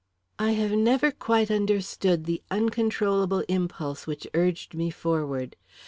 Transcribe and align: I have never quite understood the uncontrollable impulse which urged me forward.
I 0.39 0.53
have 0.53 0.71
never 0.71 1.11
quite 1.11 1.51
understood 1.51 2.23
the 2.25 2.41
uncontrollable 2.49 3.43
impulse 3.47 4.07
which 4.07 4.25
urged 4.33 4.73
me 4.73 4.89
forward. 4.89 5.55